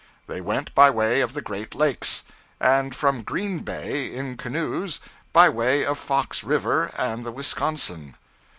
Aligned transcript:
They 0.25 0.41
went 0.41 0.73
by 0.73 0.89
way 0.89 1.21
of 1.21 1.33
the 1.33 1.43
Great 1.43 1.75
Lakes; 1.75 2.23
and 2.59 2.95
from 2.95 3.21
Green 3.21 3.59
Bay, 3.59 4.11
in 4.11 4.35
canoes, 4.35 4.99
by 5.31 5.47
way 5.47 5.85
of 5.85 5.99
Fox 5.99 6.43
River 6.43 6.85
and 6.97 7.23
the 7.23 7.31
Wisconsin. 7.31 8.15